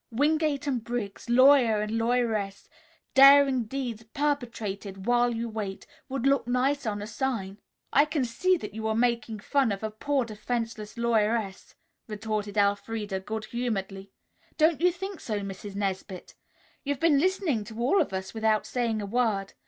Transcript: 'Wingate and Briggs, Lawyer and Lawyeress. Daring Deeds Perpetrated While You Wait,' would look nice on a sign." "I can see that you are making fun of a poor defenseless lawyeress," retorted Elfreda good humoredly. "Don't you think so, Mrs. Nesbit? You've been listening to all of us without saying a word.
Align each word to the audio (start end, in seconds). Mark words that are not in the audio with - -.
'Wingate 0.09 0.65
and 0.65 0.83
Briggs, 0.83 1.29
Lawyer 1.29 1.79
and 1.79 1.95
Lawyeress. 1.99 2.67
Daring 3.13 3.65
Deeds 3.65 4.01
Perpetrated 4.15 5.05
While 5.05 5.35
You 5.35 5.47
Wait,' 5.47 5.85
would 6.09 6.25
look 6.25 6.47
nice 6.47 6.87
on 6.87 7.03
a 7.03 7.05
sign." 7.05 7.59
"I 7.93 8.05
can 8.05 8.25
see 8.25 8.57
that 8.57 8.73
you 8.73 8.87
are 8.87 8.95
making 8.95 9.41
fun 9.41 9.71
of 9.71 9.83
a 9.83 9.91
poor 9.91 10.25
defenseless 10.25 10.97
lawyeress," 10.97 11.75
retorted 12.07 12.57
Elfreda 12.57 13.19
good 13.19 13.45
humoredly. 13.45 14.11
"Don't 14.57 14.81
you 14.81 14.91
think 14.91 15.19
so, 15.19 15.41
Mrs. 15.41 15.75
Nesbit? 15.75 16.33
You've 16.83 16.99
been 16.99 17.19
listening 17.19 17.63
to 17.65 17.79
all 17.79 18.01
of 18.01 18.11
us 18.11 18.33
without 18.33 18.65
saying 18.65 19.03
a 19.03 19.05
word. 19.05 19.53